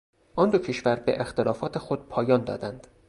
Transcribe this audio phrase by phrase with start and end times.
[0.35, 2.87] آن دو کشور به اختلافات خود پایان دادند.